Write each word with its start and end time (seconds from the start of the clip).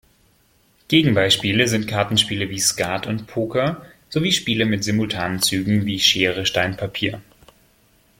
Gegenbeispiele 0.87 1.67
sind 1.67 1.87
Kartenspiele 1.87 2.49
wie 2.49 2.57
Skat 2.57 3.05
und 3.05 3.27
Poker 3.27 3.85
sowie 4.09 4.31
Spiele 4.31 4.65
mit 4.65 4.83
simultanen 4.83 5.43
Zügen 5.43 5.85
wie 5.85 5.99
Schere-Stein-Papier. 5.99 7.21